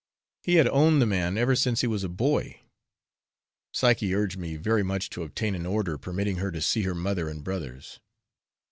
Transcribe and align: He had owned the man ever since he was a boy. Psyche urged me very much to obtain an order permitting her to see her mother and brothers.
He 0.41 0.55
had 0.55 0.67
owned 0.69 0.99
the 0.99 1.05
man 1.05 1.37
ever 1.37 1.55
since 1.55 1.81
he 1.81 1.85
was 1.85 2.03
a 2.03 2.09
boy. 2.09 2.61
Psyche 3.71 4.15
urged 4.15 4.35
me 4.35 4.55
very 4.55 4.81
much 4.81 5.11
to 5.11 5.21
obtain 5.21 5.53
an 5.53 5.67
order 5.67 5.95
permitting 5.99 6.37
her 6.37 6.49
to 6.51 6.59
see 6.59 6.81
her 6.81 6.95
mother 6.95 7.29
and 7.29 7.43
brothers. 7.43 7.99